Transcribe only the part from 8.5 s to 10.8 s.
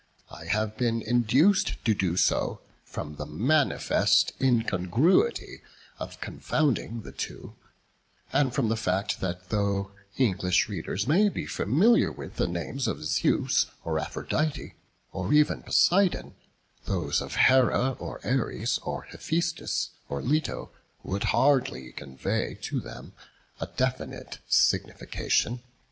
from the fact that though English